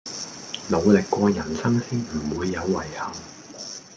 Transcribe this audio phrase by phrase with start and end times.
[0.71, 3.13] 努力過人生先唔會有遺憾